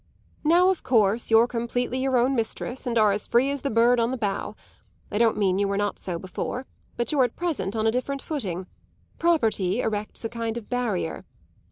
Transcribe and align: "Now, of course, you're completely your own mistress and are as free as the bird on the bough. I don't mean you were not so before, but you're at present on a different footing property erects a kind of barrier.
"Now, 0.43 0.69
of 0.69 0.81
course, 0.81 1.29
you're 1.29 1.45
completely 1.45 1.99
your 1.99 2.17
own 2.17 2.35
mistress 2.35 2.87
and 2.87 2.97
are 2.97 3.11
as 3.11 3.27
free 3.27 3.51
as 3.51 3.61
the 3.61 3.69
bird 3.69 3.99
on 3.99 4.09
the 4.09 4.17
bough. 4.17 4.55
I 5.11 5.19
don't 5.19 5.37
mean 5.37 5.59
you 5.59 5.67
were 5.67 5.77
not 5.77 5.99
so 5.99 6.17
before, 6.17 6.65
but 6.97 7.11
you're 7.11 7.23
at 7.25 7.35
present 7.35 7.75
on 7.75 7.85
a 7.85 7.91
different 7.91 8.23
footing 8.23 8.65
property 9.19 9.79
erects 9.79 10.25
a 10.25 10.29
kind 10.29 10.57
of 10.57 10.71
barrier. 10.71 11.23